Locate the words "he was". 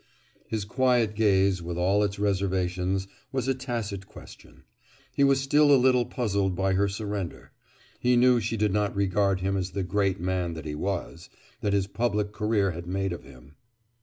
5.13-5.39, 10.65-11.29